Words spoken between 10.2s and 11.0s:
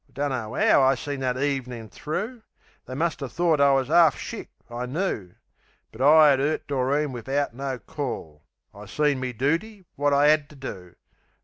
'ad to do.